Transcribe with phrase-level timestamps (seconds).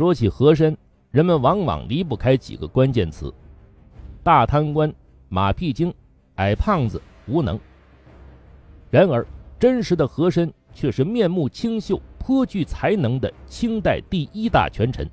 [0.00, 0.74] 说起和珅，
[1.10, 3.30] 人们往往离不开几个关键词：
[4.22, 4.90] 大贪官、
[5.28, 5.92] 马屁精、
[6.36, 7.60] 矮胖子、无能。
[8.90, 9.26] 然而，
[9.58, 15.06] 真实的和珅却是面目清秀、颇具才能的清代第一大权臣。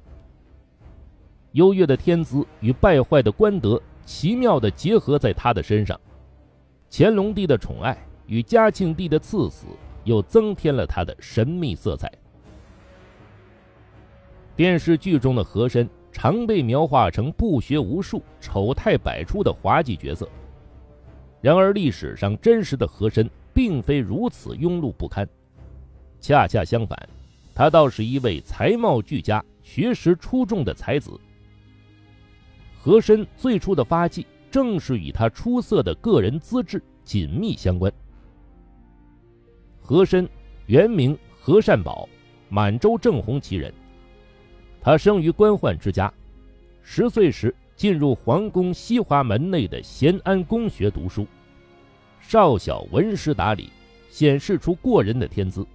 [1.52, 6.00] 优越的天资与败坏的官德奇妙地结合在他的身上，
[6.90, 9.66] 乾隆帝的宠爱与嘉庆帝的赐死
[10.06, 12.10] 又增添了他的神秘色彩。
[14.58, 20.28] 电视剧中的和珅常被描画成不学无术、丑态百出的滑稽角色，
[21.42, 25.30] 然而历史上真实的和珅并非如此庸碌不堪，
[26.20, 26.98] 恰恰相反，
[27.54, 31.12] 他倒是一位才貌俱佳、学识出众的才子。
[32.80, 37.94] 和珅最初的发迹，正是与他出色的个人资质紧密相关。
[39.80, 40.28] 和珅
[40.66, 42.10] 原名和善宝，
[42.50, 43.72] 满洲正红旗人。
[44.88, 46.10] 他生于官宦之家，
[46.82, 51.28] 十岁时进入皇宫西华门内的咸安宫学读书，
[52.22, 53.70] 少小文诗达理，
[54.10, 55.68] 显示出过人的天资。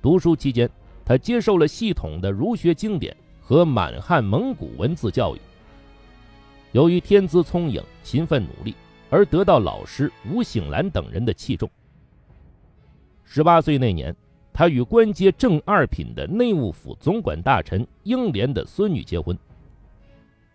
[0.00, 0.70] 读书期间，
[1.04, 5.40] 他接受了系统的儒学经典和满汉蒙古文字教育。
[6.72, 8.74] 由于天资聪颖、勤奋努力，
[9.10, 11.70] 而得到老师吴醒兰等人的器重。
[13.22, 14.16] 十八岁那年。
[14.52, 19.36] 他与官阶正二品的内务府总管大臣英莲的孙女结婚。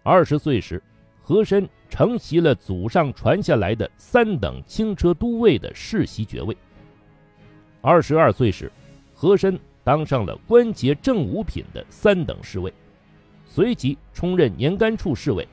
[0.04, 0.82] 二十岁时，
[1.22, 6.56] 和珅承袭了祖上传下来的三等轻车都尉的世袭爵位。
[7.82, 8.72] 二十二岁时，
[9.14, 12.72] 和珅当上了官阶正五品的三等侍卫，
[13.46, 15.48] 随即充任年干处侍卫。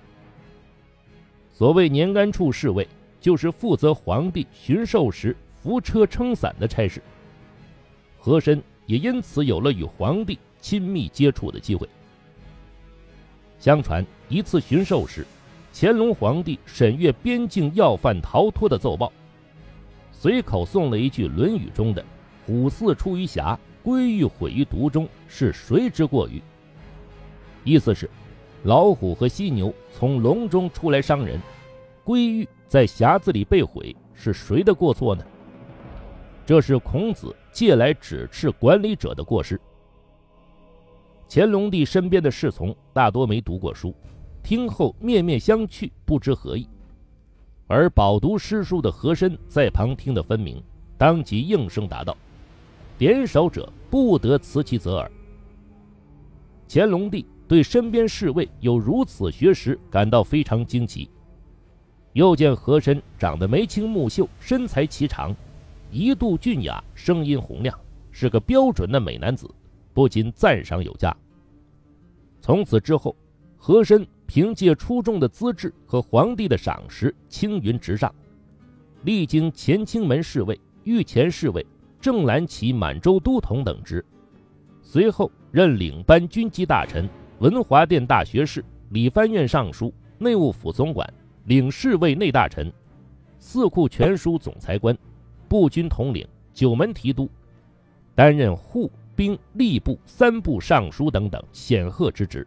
[1.50, 2.87] 所谓年干处侍卫，
[3.20, 7.00] 就是负责皇帝巡狩时扶车撑伞的差事。
[8.25, 11.86] 和珅也因此有了与皇帝亲密接触的机会。
[13.58, 15.26] 相传一次巡狩时，
[15.75, 19.12] 乾隆皇帝审阅边境要犯逃脱的奏报，
[20.10, 22.03] 随口送了一句《论语》中的
[22.47, 26.41] “虎兕出于峡，龟玉毁于毒中，是谁之过于？”
[27.62, 28.09] 意思是，
[28.62, 31.38] 老虎和犀牛从笼中出来伤人，
[32.03, 35.22] 龟玉在匣子里被毁，是谁的过错呢？
[36.47, 39.59] 这是孔子借来指斥管理者的过失。
[41.31, 43.94] 乾隆帝身边的侍从大多没读过书，
[44.42, 46.69] 听后面面相觑，不知何意。
[47.66, 50.62] 而饱读诗书的和珅在旁听得分明，
[50.98, 52.15] 当即应声答道
[52.98, 55.10] ：“点首者不得辞其责耳。”
[56.69, 61.09] 乾隆帝对身边侍卫有如此学识感到非常惊奇，
[62.12, 65.34] 又见和珅长得眉清目秀，身材颀长。
[65.94, 67.78] 一度俊雅，声音洪亮，
[68.10, 69.49] 是个标准的美男子，
[69.93, 71.16] 不禁赞赏有加。
[72.41, 73.15] 从此之后，
[73.56, 78.12] 和珅凭借出众的资质和皇帝的赏识，青云直上，
[79.04, 81.65] 历经乾清门侍卫、御前侍卫、
[82.00, 84.04] 正蓝旗满洲都统等职，
[84.83, 91.09] 随后任领班军机大臣、文华殿大学士、理藩院尚书、内务府总管、
[91.44, 92.69] 领侍卫内大臣、
[93.38, 94.99] 四库全书总裁官。
[95.49, 97.28] 步军统领、九门提督，
[98.15, 102.47] 担任户兵吏部三部尚书等等显赫之职。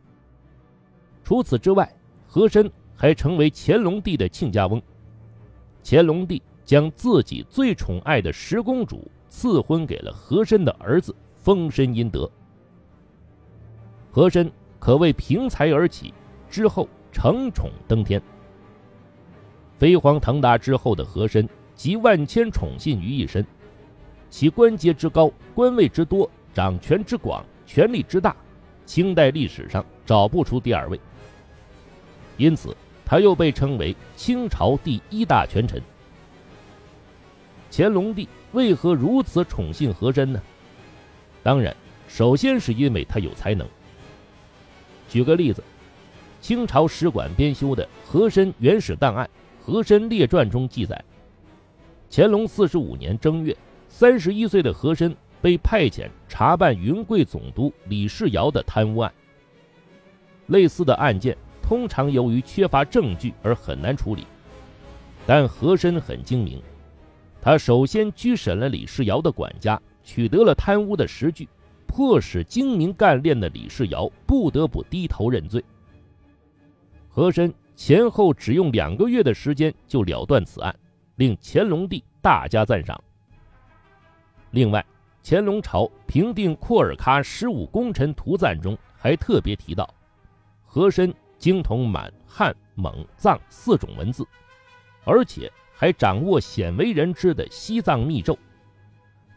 [1.24, 1.92] 除此之外，
[2.28, 4.82] 和珅还成为乾隆帝的亲家翁。
[5.84, 12.30] 乾隆帝将自己最宠爱的十公主赐婚给了和珅的儿子，封身阴德。
[14.12, 16.14] 和珅可谓凭才而起，
[16.50, 18.22] 之后承宠登天。
[19.78, 21.48] 飞黄腾达之后的和珅。
[21.78, 23.46] 集万千宠信于一身，
[24.32, 28.36] 其官阶之高、官位之多、掌权之广、权力之大，
[28.84, 31.00] 清代历史上找不出第二位。
[32.36, 35.80] 因此，他又被称为清朝第一大权臣。
[37.72, 40.42] 乾隆帝为何如此宠信和珅呢？
[41.44, 41.76] 当然，
[42.08, 43.68] 首先是因为他有才能。
[45.08, 45.64] 举个例子，
[46.42, 49.30] 清朝使馆编修的《和珅原始档案·
[49.64, 51.00] 和珅列传》中记载。
[52.10, 53.56] 乾隆四十五年正月，
[53.90, 59.14] 三十一岁的和珅被派遣查办云贵总督李世尧的贪污案。
[60.48, 64.26] 类似的案件通常由于缺乏证据而很难处理，
[65.26, 66.62] 但和珅很精明，
[67.42, 71.48] 他首先拘审了李世尧的管家，取得了贪污的实据，
[71.86, 75.62] 迫使精明干练的李世尧不得不低头认罪。
[77.10, 80.74] 和珅前后只用两个月的时间就了断此案。
[81.18, 83.00] 令乾隆帝大加赞赏。
[84.52, 84.84] 另外，
[85.24, 89.94] 乾隆朝平定库尔喀十五功臣图赞中还特别提到，
[90.66, 94.26] 和珅精通满、汉、蒙、藏四种文字，
[95.04, 98.38] 而且还掌握鲜为人知的西藏密咒。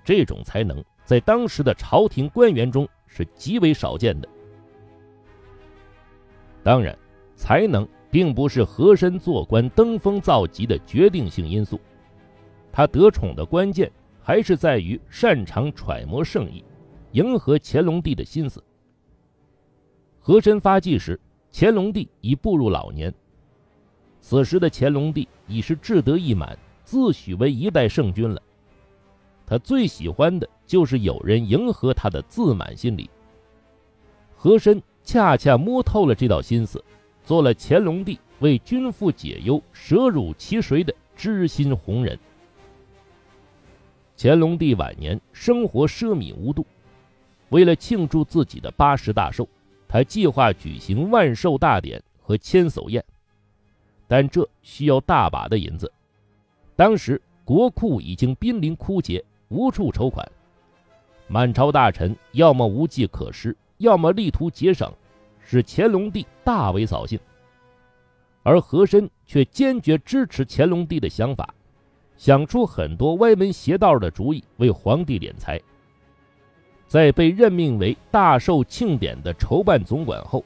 [0.04, 4.28] 这种才能在当时的朝廷官员中是极为少见的。
[6.62, 6.96] 当然，
[7.34, 11.80] 才能并不是和珅做官登峰造极的决定性因素，
[12.72, 13.90] 他得宠的关键
[14.20, 16.64] 还是在于擅长揣摩圣意，
[17.12, 18.62] 迎合乾隆帝的心思。
[20.18, 21.18] 和珅发迹时，
[21.52, 23.12] 乾隆帝已步入老年，
[24.18, 28.40] 此时的乾隆帝已是志得意满，自诩为一代圣君了。
[29.46, 33.08] 他最喜欢的就是有人迎合他的自满心理。
[34.36, 36.82] 和珅恰恰摸透了这道心思，
[37.30, 42.18] 做了乾隆帝为君父解忧、舍辱其谁的知心红人。
[44.18, 46.66] 乾隆帝晚年生活奢靡无度，
[47.50, 49.46] 为了庆祝自己的八十大寿，
[49.86, 53.04] 他计划举行万寿大典和千叟宴，
[54.08, 55.88] 但这需要大把的银子。
[56.74, 59.24] 当时国库已经濒临枯竭。
[59.50, 60.28] 无处筹款，
[61.28, 64.92] 满朝大臣要么无计可施，要么力图节省，
[65.50, 67.18] 使乾隆帝大为扫兴。
[68.44, 71.52] 而和珅却坚决支持乾隆帝的想法，
[72.16, 75.60] 想出很多歪门邪道的主意为皇帝敛财。
[76.86, 80.44] 在被任命为大寿庆典的筹办总管后，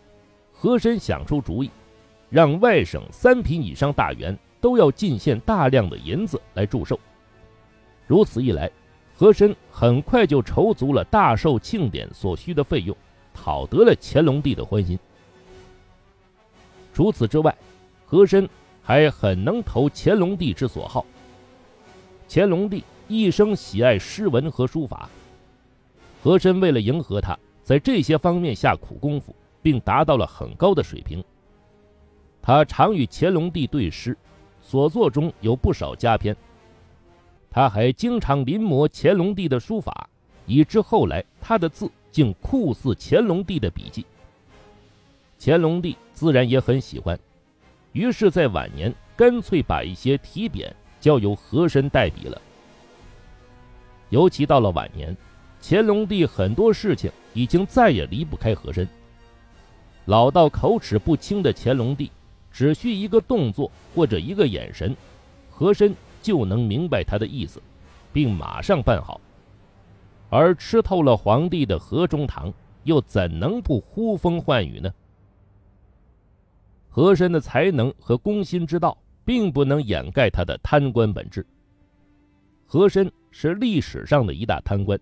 [0.51, 1.71] 和珅想出主意，
[2.31, 6.99] 让外省三品以上大员都要进献大量的银子来祝寿。
[8.07, 8.71] 如此一来，
[9.15, 12.97] 和珅很快就筹足了大寿庆典所需的费用，
[13.35, 14.99] 讨得了乾隆帝的欢心。
[16.95, 17.55] 除此之外，
[18.07, 18.49] 和珅
[18.83, 21.05] 还很能投乾隆帝之所好。
[22.29, 25.11] 乾隆帝一生喜爱诗文和书法，
[26.23, 31.23] 和珅为了迎合他，在这些方面下苦功夫，并达到了很高的水平。
[32.41, 34.17] 他常与乾隆帝对诗，
[34.63, 36.35] 所作中有不少佳篇。
[37.51, 40.09] 他还经常临摹乾隆帝的书法，
[40.47, 44.07] 以致后来他的字竟酷似乾隆帝的笔迹。
[45.41, 47.19] 乾隆帝自然也很喜欢，
[47.91, 50.71] 于是，在晚年干脆把一些题匾
[51.01, 52.41] 交由和珅代笔了。
[54.11, 55.17] 尤其到了晚年，
[55.61, 58.89] 乾隆帝很多事情已经再也离不开和珅。
[60.05, 62.13] 老到口齿不清的乾隆帝，
[62.53, 64.97] 只需一个动作或者一个眼神，
[65.51, 65.93] 和珅。
[66.23, 67.61] 就能明白他的意思，
[68.11, 69.21] 并马上办好。
[70.37, 72.53] 而吃透了皇帝的和中堂，
[72.83, 74.93] 又怎能不呼风唤雨呢？
[76.89, 81.47] 和珅的才能和攻心之道，并不能掩盖他的贪官本质。
[82.67, 84.99] 和珅是历史上的一大贪官，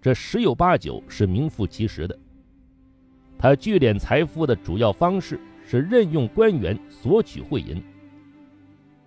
[0.00, 2.18] 这十有八九是名副其实的。
[3.38, 7.80] 他聚敛财富的主要方式是任用官员索取贿银，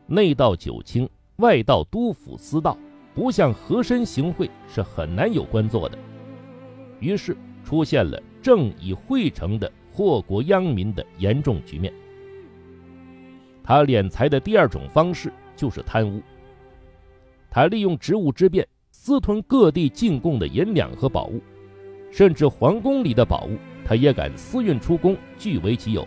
[0.07, 1.09] 内道九卿。
[1.39, 2.77] 外道督府司道，
[3.15, 5.97] 不向和珅行贿是很难有官做的。
[6.99, 11.91] 于是出现了政以贿成的祸国殃民的严重局面。
[13.63, 16.21] 他敛财的第二种方式就是贪污。
[17.49, 21.41] 他利用职务之便，私吞各地进贡的银两和宝物，
[22.11, 26.05] 甚至皇宫里的宝物，他也敢私运出宫据为己有。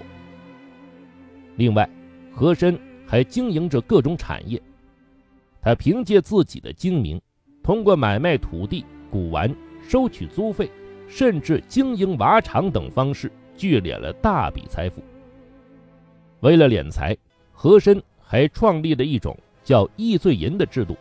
[1.56, 1.88] 另外，
[2.30, 4.62] 和珅还经营着各种产业。
[5.60, 7.20] 他凭借自己的精明，
[7.62, 9.54] 通过买卖土地、古玩、
[9.86, 10.70] 收取租费，
[11.08, 15.02] 甚至经营瓦厂等方式聚敛了大笔财富。
[16.40, 17.16] 为了敛财，
[17.52, 20.96] 和珅还创立了一种叫“易罪银”的制度，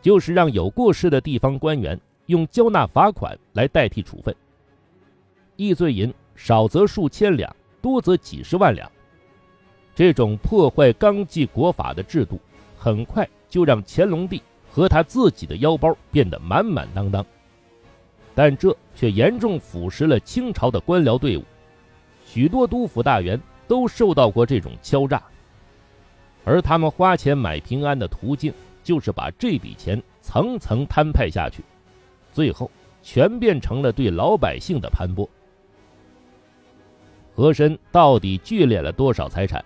[0.00, 4.34] 就是让有过失的地方官员用交纳罚款来代替处分。
[5.54, 8.90] 易罪银少则数千两，多则几十万两。
[9.94, 12.40] 这种破坏纲纪国法的制度，
[12.76, 13.28] 很快。
[13.52, 14.40] 就让乾隆帝
[14.70, 17.22] 和他自己的腰包变得满满当当，
[18.34, 21.44] 但这却严重腐蚀了清朝的官僚队伍。
[22.24, 25.22] 许多督府大员都受到过这种敲诈，
[26.46, 31.62] 而他们花钱买平安的途径，就是把这笔钱层层摊派下去，
[32.32, 32.70] 最后
[33.02, 35.28] 全变成了对老百姓的盘剥。
[37.34, 39.62] 和珅到底聚敛了多少财产？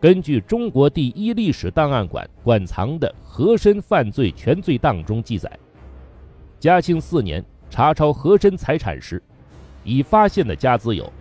[0.00, 5.50] 根据中国第一历史档案馆馆藏的和珅犯罪全罪档中记载，
[6.58, 9.22] 嘉庆四年查抄和珅财产时，
[9.84, 11.12] 已发现的家资有：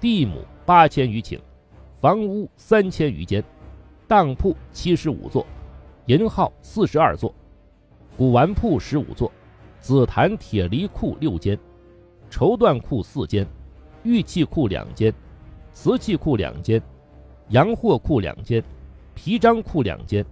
[0.00, 1.38] 地亩八千余顷，
[2.00, 3.44] 房屋三千余间，
[4.08, 5.46] 当铺七十五座，
[6.06, 7.32] 银号四十二座，
[8.16, 9.30] 古玩铺十五座，
[9.78, 11.56] 紫檀铁犁库六间，
[12.28, 13.46] 绸缎库四间，
[14.02, 15.14] 玉器库两间，
[15.72, 16.82] 瓷器库两间，
[17.50, 18.62] 洋货库两间，
[19.12, 20.24] 皮张库两间，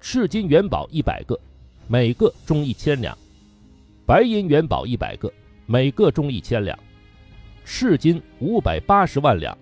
[0.00, 1.38] 赤金元宝一百个，
[1.86, 3.14] 每个重一千两；
[4.06, 5.30] 白银元宝一百个，
[5.66, 6.74] 每个重一千两；
[7.62, 9.56] 赤金五百八十万两，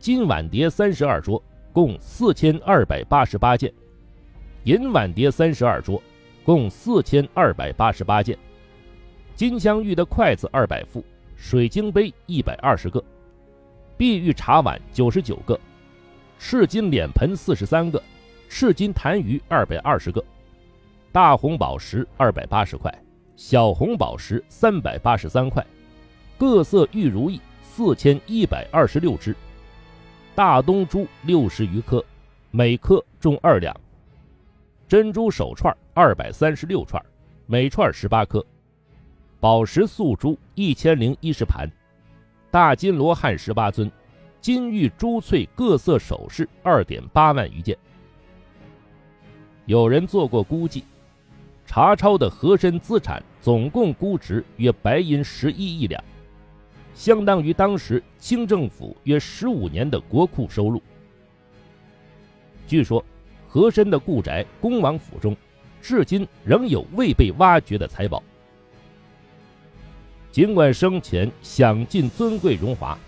[0.00, 1.40] 金碗碟三十二桌，
[1.72, 3.70] 共四千二百八十八件；
[4.64, 6.02] 银碗碟三十二桌，
[6.42, 8.36] 共四千二百八十八件；
[9.36, 11.04] 金镶玉的筷子二百副。
[11.36, 13.00] 水晶杯一百二十个，
[13.96, 15.56] 碧玉茶碗九十九个，
[16.38, 18.02] 赤金脸盆四十三个，
[18.48, 20.24] 赤金痰盂二百二十个，
[21.10, 22.92] 大红宝石二百八十块，
[23.36, 25.64] 小红宝石三百八十三块，
[26.38, 29.34] 各色玉如意四千一百二十六只，
[30.34, 32.02] 大东珠六十余颗，
[32.52, 33.74] 每颗重二两，
[34.86, 37.04] 珍珠手串二百三十六串，
[37.46, 38.44] 每串十八颗。
[39.40, 41.70] 宝石素珠一千零一十盘，
[42.50, 43.90] 大金罗汉十八尊，
[44.40, 47.76] 金玉珠翠各色首饰二点八万余件。
[49.66, 50.84] 有人做过估计，
[51.66, 56.02] 查抄的和珅资产总共估值约白银十一亿两，
[56.94, 60.82] 相当于当时清政府约十五年的国库收入。
[62.66, 63.04] 据说，
[63.46, 65.36] 和珅的故宅恭王府中，
[65.82, 68.22] 至今仍有未被挖掘的财宝。
[70.30, 72.98] 尽管生前享尽尊贵荣华，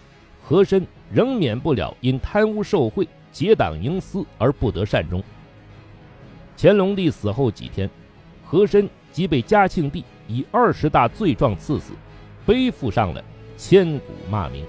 [0.50, 5.22] 和珅仍免不了因贪污受贿、结党营私而不得善终。
[6.58, 7.88] 乾隆帝死后几天，
[8.44, 11.92] 和珅即被嘉庆帝以二十大罪状赐死，
[12.44, 13.22] 背负上了
[13.56, 14.66] 千古骂名。